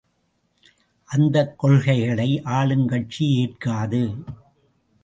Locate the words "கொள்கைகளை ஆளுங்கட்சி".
1.59-3.25